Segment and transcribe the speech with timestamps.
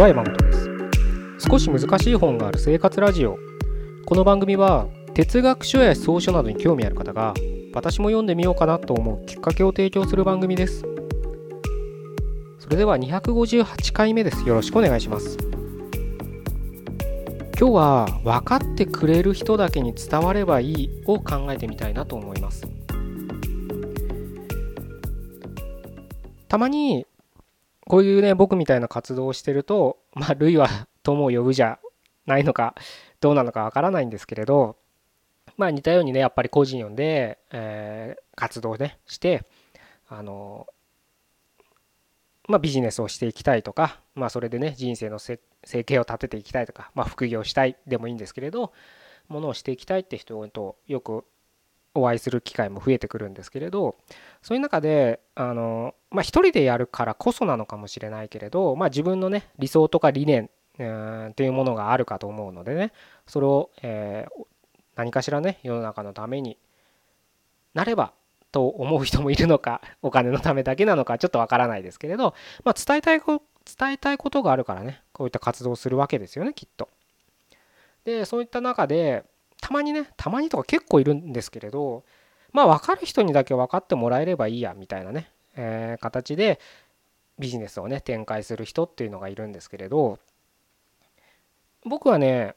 [0.00, 0.70] は山本です。
[1.46, 3.36] 少し難しい本がある生活ラジオ。
[4.06, 7.34] この番組は哲学書や草書などに興味ある方が
[7.74, 10.86] 私も読んでみようかなと思うきっかけを提供する番組です。
[12.58, 14.48] それでは258回目です。
[14.48, 15.36] よろしくお願いします。
[17.58, 22.66] 今日は分かってくれる人だけに伝わればいいを考えてみたいなと思います。
[26.48, 27.06] たまに
[27.90, 30.68] こういうね僕みたいな活動をしてると まあ類は
[31.02, 31.80] 友を呼ぶじゃ
[32.24, 32.76] ないのか
[33.20, 34.76] どうなのかわからないんですけれど
[35.56, 39.44] まあ似たようにねやっぱり個人呼んで、えー、活動ねして
[40.06, 40.68] あの
[42.46, 45.40] まあビジネスをしていきたいとかまあそれでね人生の生
[45.82, 48.72] 計を立てていきたいとかまあ副業したいでもいいんですけれど
[49.26, 51.24] ものをしていきたいって人とよく
[51.94, 53.96] お会いする機会も増えてくるんですけれど
[54.42, 62.92] そういう中であの、まあ、一人でやるからこそなのかもしれないけれど、まあ、自分のね理想とか理念っていうものがあるかと思うのでね
[63.26, 64.44] それを、えー、
[64.96, 66.58] 何かしらね世の中のために
[67.74, 68.12] なれば
[68.52, 76.88] と思う人もいるのか お金のためだけなのかちょっとわからないですけれど、まあ、伝えたい伝えたいことがあるからねこういった活動をするわけですよねきっと。
[78.04, 79.24] でそういった中で
[79.60, 82.04] たまにねたまにとか結構いるんですけれど
[82.52, 86.58] まあ分かる人にだけ分かってもらえればいいやみたいなね、えー、形で
[87.38, 90.18] ビジネスをね展開する人っていうのがいるんですけれど
[91.84, 92.54] 僕はね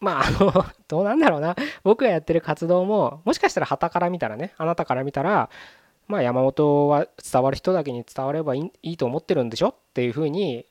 [0.00, 1.56] まああの どうなんだろうな。
[1.82, 5.50] 僕がやってる活動ももしかしたら旗から見たらねあなたから見たら
[6.06, 10.66] まあ山本は伝わる人だけに伝わればいいと思ってるんでしょっていうふうに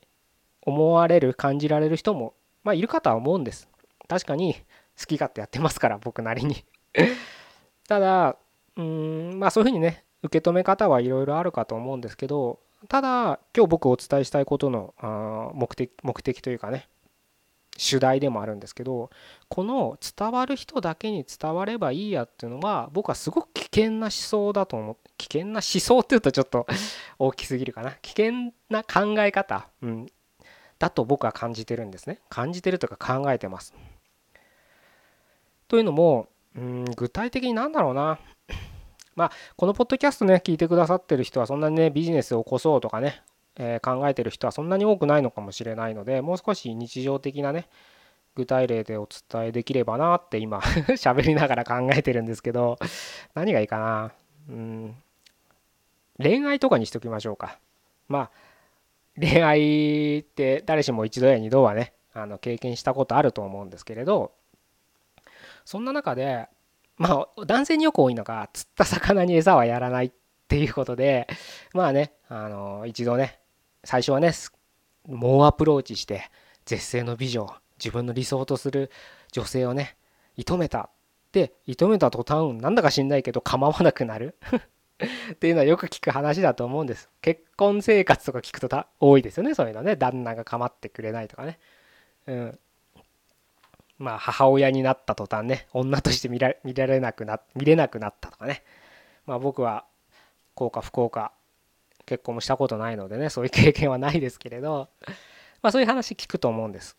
[0.62, 2.34] 思われる感じられる人も
[2.64, 3.68] まあいるかとは思うんです。
[4.08, 4.56] 確かに
[4.98, 6.64] 好き勝手やってますから僕なりに。
[7.88, 8.36] ただ
[8.76, 14.94] うんまあそういうふうにね受け止め方はいろいろあるかと思うんですけどただ今日僕お伝えしたいことの
[15.54, 16.88] 目的目的というかね
[17.76, 19.10] 主題でもあるんですけど
[19.48, 26.66] この伝わる人だけに伝わればいいやっていうのは僕はすごく危険な思想だと思う危険な思想っていうとちょっと
[27.18, 27.92] 大きすぎるかな。
[28.02, 30.06] 危険な考え方、うん、
[30.78, 32.20] だと僕は感じてるんですね。
[32.28, 33.74] 感じてるとか考えてます。
[35.68, 38.18] というのも、うん、具体的に何だろうな。
[39.14, 43.22] まあ、このポッドキャストね、聞いてくださってる人は、そんなにね、ビジネスを起こそうとかね、
[43.56, 47.68] えー、考えてる人はそんなに多くないのかもしれないので、もう少し日常的なね、
[48.36, 50.58] 具体例でお伝えできればなって今
[50.94, 52.78] 喋りながら考えてるんですけど、
[53.34, 54.12] 何がいいかな。
[54.48, 54.96] うん、
[56.18, 57.58] 恋愛とかにしときましょうか。
[58.06, 58.30] まあ、
[59.20, 64.32] 恋愛って誰しも一度や二度はね、あの経験したことあると思うんですけれど、
[65.68, 66.48] そんな中で
[66.96, 70.12] まあ男性によく多いのが釣った魚に餌はやらないっ
[70.48, 71.28] ていうことで
[71.74, 73.38] まあねあの一度ね
[73.84, 74.32] 最初はね
[75.06, 76.30] 猛アプローチして
[76.64, 78.90] 絶世の美女自分の理想とする
[79.30, 79.98] 女性をね
[80.38, 80.88] 射止めた
[81.32, 84.38] で射止めた途端なんだか知んないけど構わなくなる。
[85.32, 87.10] っていうのはよく聞く話だと思うんです。
[87.20, 89.96] 結婚生活とか聞くと多いですよねそういうのね。
[89.96, 91.58] 旦那が構ってくれないとかね。
[92.26, 92.58] うん。
[93.98, 98.62] まあ母親になった途端ね女として見ら見られなくな見れなくなったとかね。
[99.26, 99.84] まあ僕は
[100.54, 101.32] 幸か不幸か
[102.06, 104.88] 結婚もしたことないのでねそういう経験はないですけれど
[105.62, 106.96] まあそういう話聞くと思うんです。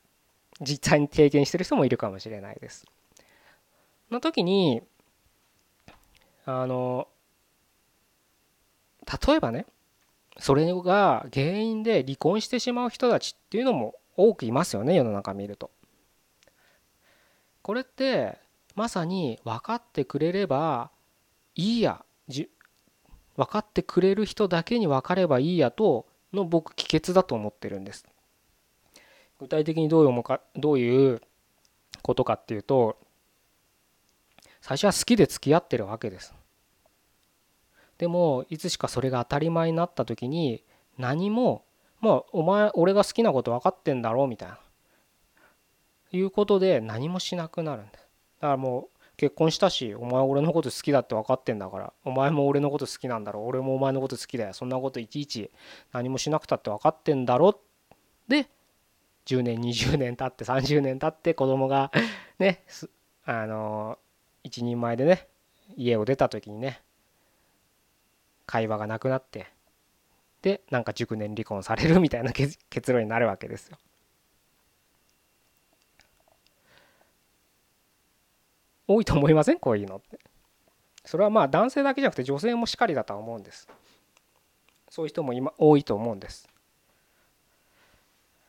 [0.62, 2.86] 実際に経験してる人もいるかもしれないです。
[4.12, 4.82] の時に
[6.46, 7.08] あの
[9.28, 9.66] 例えばね
[10.38, 15.72] それが原因で離婚してしまう人たちっていうのも多くいますよね世の中見ると。
[17.70, 18.40] これって
[18.74, 20.90] まさに分かってくれれば
[21.54, 22.48] いいや分
[23.46, 28.08] かってくれる人だけに分かればいいやとの僕帰結だと思ってるんです。
[29.40, 31.22] 具体的にどういうかどういう
[32.02, 32.98] ことかっていうと
[34.62, 36.34] 最初は好きで付き合ってるわけです。
[38.00, 40.64] でもいつしかそれが当たり前になった時に
[40.98, 41.66] 何も
[42.02, 44.58] まあお前俺が好きなこと分かってんだろうみたいな
[46.12, 48.08] いうことで何もしなくなるんです。
[48.42, 55.52] だからもう結婚したしお前俺のこと好きだって分かってんだからお前も俺のこと好きなんだろ俺もお前のこと好きだよそんなこといちいち
[55.92, 57.60] 何もしなくたって分かってんだろ
[58.30, 58.50] で
[59.26, 61.92] 10年20年経って30年経って子供が
[62.40, 62.64] ね
[63.26, 64.00] あの
[64.44, 65.28] 一人前でね
[65.76, 66.82] 家を出た時にね
[68.46, 69.48] 会話がなくなって
[70.42, 72.58] でなんか熟年離婚されるみたいな結
[72.94, 73.78] 論になるわけですよ。
[78.92, 79.60] 多いと思いません？
[79.60, 80.20] こういうのって。
[81.06, 83.68] それはまあ男性だけじゃなくて女性もしっかりだとは思うんです。
[84.90, 86.50] そういう人も今多いと思うんです。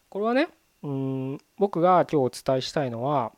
[0.09, 0.49] これはね
[0.83, 3.33] うん僕が今日お伝えしたいのは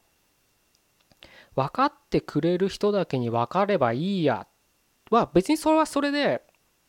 [1.56, 4.46] 分かってくれる人だけに分かればいいや。
[5.10, 6.42] は別にそれはそれで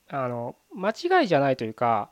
[0.10, 2.10] あの間違いじゃないというか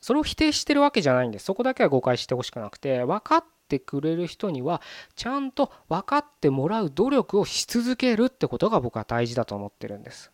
[0.00, 1.44] それを否定してるわけじゃないんです。
[1.44, 4.80] そこだけは誤解してほしくなくて分かってくれる人には
[5.16, 10.30] ちゃんと分かってもらう努力をし続けるってことが僕は大事だと思ってるんです。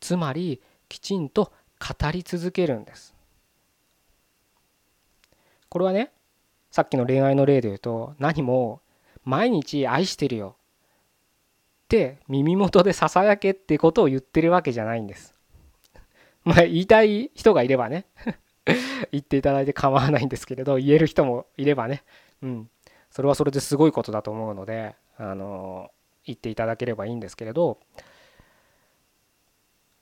[0.00, 3.14] つまりきちんと語り続けるんです。
[5.68, 6.10] これはね
[6.70, 8.80] さっきの恋愛の例で言うと何も
[9.24, 10.56] 毎日愛してるよ。
[11.84, 15.34] って耳元でささやけってことを言ってるわけじゃないんです。
[16.44, 18.06] まあ言いたい人がいればね。
[19.12, 22.02] 言っていただいて構わないんですけれど言える人もいればね
[22.42, 22.70] うん
[23.10, 25.90] それはそれですごいことだと思うのであの
[26.24, 27.78] 言っていただければいいんですけれど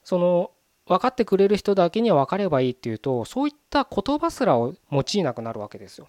[0.03, 0.51] その
[0.87, 6.09] 分かってくれる人だけには分かればいいっていうとそういった言葉すらを用いなくなるわけですよ。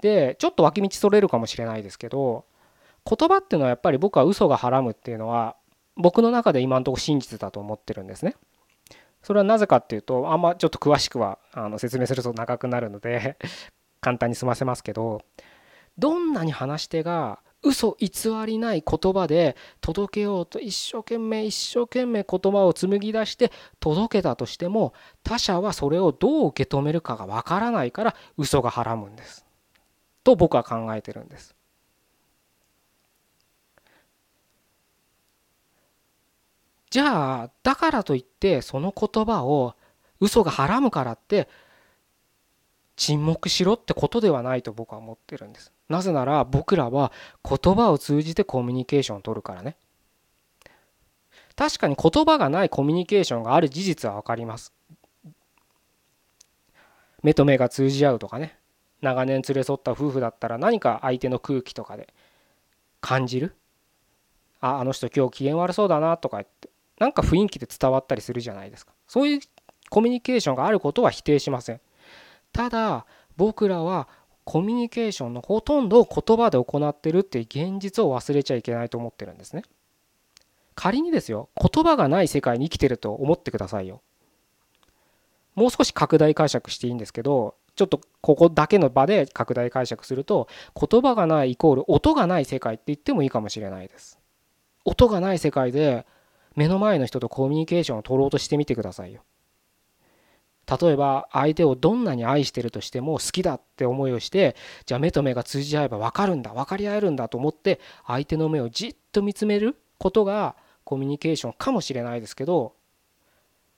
[0.00, 2.44] でちょっと脇道それるかもしれないですけど
[3.04, 5.56] 言葉っていうのはやっぱり僕は嘘がはらむっていうのは
[5.96, 8.34] 僕の中で今のとこ真実だと思ってるんですね。
[9.22, 13.36] それはなぜかっていうとあんまちょっと詳しくはあの説明すると長くなるので
[14.00, 15.22] 簡単に済ませますけど
[15.98, 18.10] どんなに話し手が嘘偽
[18.44, 24.92] りない言葉で届けようと一生懸命一生懸命言葉を紡ぎ出して届けたとしても
[25.22, 29.46] 他者はそれをどう受け止めるかがわからないから嘘がはらむんです。
[30.24, 31.54] と僕は考えてるんです。
[36.92, 39.74] じゃあだからといってその言葉を
[40.20, 41.48] 嘘がはらむからって
[42.96, 45.72] 沈黙しろってことではないと僕は思ってるんです。
[45.88, 47.10] なぜなら僕らは
[47.48, 49.78] 言葉を通じてコミュニケーションを取るからね。
[51.56, 54.74] 確かに言葉がないコミュニケーションがある事実は分かります。
[57.22, 58.58] 目と目が通じ合うとかね
[59.00, 62.12] 長年連れ添った夫婦だったら何か相手の空気とかで
[63.00, 63.56] 感じる
[64.60, 66.68] ああの人今日機嫌悪そうだなとか言って
[67.02, 68.92] なんか雰囲気で伝わったりするじゃないですか。
[69.08, 69.40] そういう
[69.90, 71.80] コミュニケーションがあることは否定しません。
[72.52, 73.06] ただ
[73.36, 74.06] 僕らは
[74.44, 79.64] コミュニケーションのほとんどを言葉で行ってるっていう現実を忘れちゃいけないと思ってるんですね。
[80.76, 84.00] 仮にですよ言葉がない世界に生きてると思ってくださいよ。
[85.56, 90.46] もう少し拡大解釈していいんですけどちょっとここだけの場で拡大解釈すると
[90.78, 94.20] 言葉がないイコール音がない世界って言ってもいいかもしれないです。
[94.84, 96.06] 音がない世界で
[96.56, 99.22] 目の前の人とコミュニケーションを取ろうとしてみてくださいよ
[100.80, 104.54] 例えば相手をどんなに愛してるとしても好きだって思いをして
[104.86, 110.54] じゃあ目と目が通じ合えば分かるんだ分かり合えるんだと思って相手の目をじっと見つめることが
[110.84, 112.74] コミュニケーションかもしれないですけど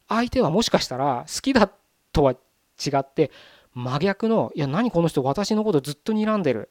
[0.08, 1.70] 相手はもしかしたら好きだ
[2.12, 2.36] とは違
[2.98, 3.30] って
[3.72, 6.68] 真逆のいや何この人私のことずっと睨んでる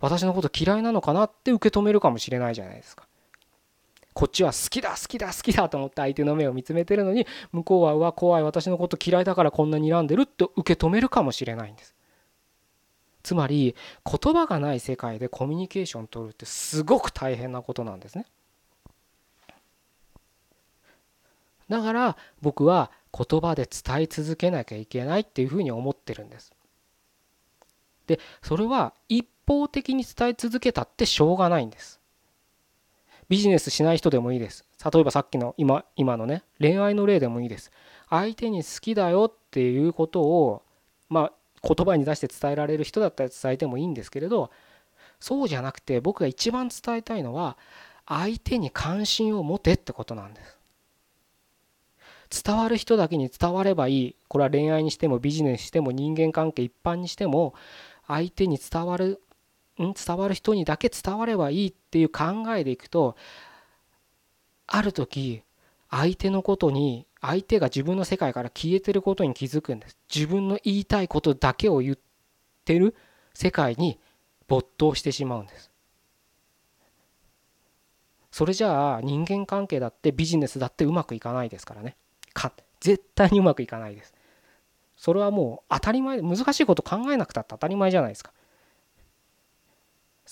[0.00, 3.06] 私のこと嫌いなのかなって受け止めるかもしれないじゃないですか。
[4.14, 11.94] こっちは好きだ好きだ好きだと思って相手の目を見つめてるのに向こうはうわ怖い私のこと嫌いだからこんなに睨んでるって受け止めるかもしれないんです。
[13.22, 18.26] つまり言葉がない世界でコミュニケーション取るってすごく大変なことなんですね。
[21.68, 26.52] だから僕は言葉で伝え続けなきゃいけないっていうふうに思ってるんです。
[28.06, 32.01] でそれは一方的に伝え続けたってしょうがないんです。
[33.28, 34.64] ビジネスしない人でもいいです。
[34.92, 37.70] 例えばさっきの今今のね恋愛の例でもいいです。
[38.10, 40.62] 相手に好きだよっていうことを
[41.08, 41.32] まあ
[41.66, 44.50] 言葉に出して伝えられる人だったら伝えてもいいんですけれど
[45.20, 47.56] そうじゃなくて僕が一番伝えたいのは
[48.06, 50.58] 相手に関心を持てってことなんです。
[52.44, 57.54] 伝わる人だけに伝わればいいこれは恋愛にしてもビジネスしても人間関係一般にしても
[58.08, 59.20] 相手に伝わる
[59.80, 63.16] ん伝わる人にだけ伝わればいいっていう考えでいくと
[64.66, 65.42] ある時
[65.90, 69.96] 相手のことに相手が自分の世界から消えてることに気づくんです。
[70.12, 71.98] 自分の言いたいことだけを言っ
[72.64, 72.96] てる
[73.34, 74.00] 世界に
[74.48, 75.70] 没頭してしまうんです。
[78.32, 81.96] それじゃあ人間関係だってビジネスだってうまくいかないですからね。
[82.32, 84.14] か絶対にうまくいかないです。
[84.96, 88.32] それはもう当たり前難しいこと考えなくたって当たり前じゃないですか。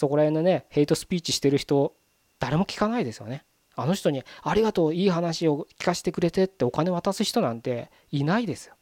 [0.01, 1.93] そこら辺のねヘイトスピーチしてる人
[2.39, 3.45] 誰も聞かないですよね。
[3.77, 8.77] あの人に「ありがとういい話を聞かせてくれて」ってお金渡す人なんていないですよ。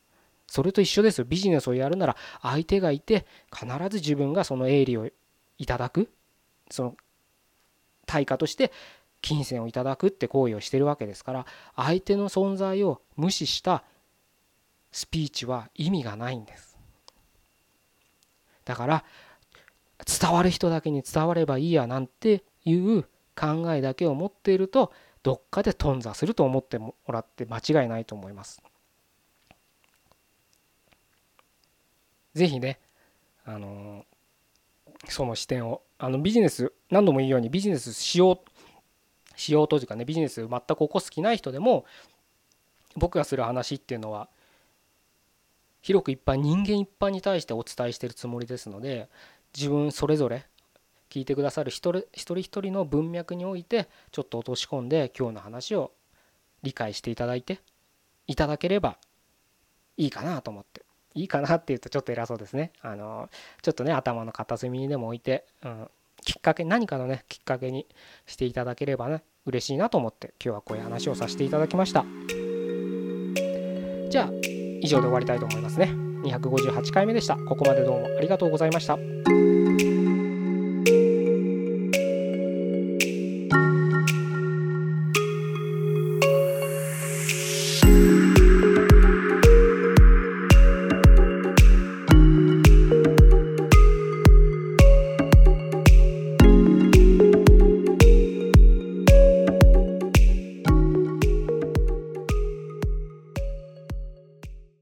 [0.46, 1.24] それと一緒ですよ。
[1.24, 5.08] ビジネスをやるなら相手がいて必ず自分がその営利を
[5.58, 6.08] いただく。
[6.70, 6.96] その
[8.06, 8.70] 対価として
[9.20, 13.82] 金銭をいただくって行為をしてるわけですから相手の存在を無視した
[14.92, 16.78] スピーチは意味がないんです。
[18.64, 19.04] だから
[20.06, 23.02] 伝わる人だけに伝わればいいやなんていう
[23.36, 28.62] 考えだけを持っているとどっかで頓挫すると思ってもらって間違いないと思います。
[32.34, 32.78] ぜひね、
[33.44, 34.04] あの
[35.08, 41.84] その視点をあのビジネス何度も言うようにビジネスしようしようというかねビジネス全く起こす気ない人でも
[42.96, 44.28] 僕がする話っていうのは
[45.80, 49.08] 広く一般人間一般に対してお伝えしてるつもりですので
[49.56, 50.46] 自分それぞれ
[51.10, 55.92] 聞いてくださる一人一人の文脈においてちょっと落とし込んで今日の話を
[56.62, 57.60] 理解していただいて
[58.26, 58.98] いただければ
[59.96, 60.82] いいかなと思って。
[61.14, 62.70] いいかなって言うとちょっと偉そうですね。
[62.80, 63.28] あの
[63.62, 65.90] ちょっとね頭の片隅にでも置いて、うん、
[66.22, 67.86] きっかけ何かのねきっかけに
[68.26, 72.04] していただければね嬉しいなと思って今日はこういう話をさせていただきました。
[74.10, 74.30] じゃあ
[74.80, 76.07] 以上で終わりたいと思いますね。
[76.24, 77.36] 258回目でした。
[77.36, 78.98] ここまでどうもありがとうございました。